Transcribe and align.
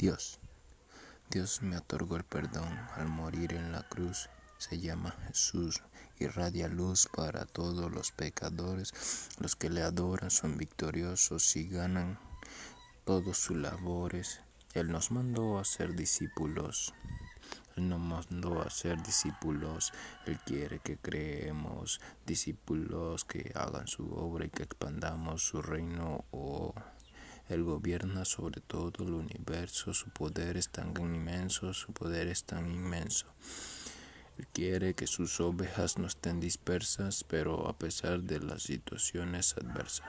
Dios. 0.00 0.40
Dios 1.30 1.60
me 1.60 1.76
otorgó 1.76 2.16
el 2.16 2.24
perdón 2.24 2.72
al 2.96 3.08
morir 3.08 3.52
en 3.52 3.70
la 3.70 3.82
cruz. 3.82 4.30
Se 4.56 4.80
llama 4.80 5.14
Jesús, 5.26 5.82
irradia 6.18 6.68
luz 6.68 7.06
para 7.14 7.44
todos 7.44 7.92
los 7.92 8.10
pecadores. 8.10 9.28
Los 9.40 9.56
que 9.56 9.68
le 9.68 9.82
adoran 9.82 10.30
son 10.30 10.56
victoriosos 10.56 11.54
y 11.54 11.68
ganan 11.68 12.18
todos 13.04 13.36
sus 13.36 13.58
labores. 13.58 14.40
Él 14.72 14.90
nos 14.90 15.10
mandó 15.10 15.58
a 15.58 15.66
ser 15.66 15.94
discípulos. 15.94 16.94
Él 17.76 17.90
nos 17.90 18.00
mandó 18.00 18.62
a 18.62 18.70
ser 18.70 19.02
discípulos. 19.02 19.92
Él 20.24 20.38
quiere 20.46 20.78
que 20.78 20.96
creemos 20.96 22.00
discípulos 22.24 23.26
que 23.26 23.52
hagan 23.54 23.86
su 23.86 24.10
obra 24.14 24.46
y 24.46 24.48
que 24.48 24.62
expandamos 24.62 25.42
su 25.42 25.60
reino. 25.60 26.24
Oh. 26.30 26.69
Él 27.50 27.64
gobierna 27.64 28.24
sobre 28.24 28.60
todo 28.60 29.04
el 29.04 29.12
universo, 29.12 29.92
su 29.92 30.10
poder 30.10 30.56
es 30.56 30.68
tan 30.68 30.94
inmenso, 30.96 31.74
su 31.74 31.92
poder 31.92 32.28
es 32.28 32.44
tan 32.44 32.70
inmenso. 32.70 33.26
Él 34.38 34.46
quiere 34.52 34.94
que 34.94 35.08
sus 35.08 35.40
ovejas 35.40 35.98
no 35.98 36.06
estén 36.06 36.38
dispersas, 36.38 37.24
pero 37.24 37.68
a 37.68 37.76
pesar 37.76 38.22
de 38.22 38.38
las 38.38 38.62
situaciones 38.62 39.56
adversas. 39.56 40.06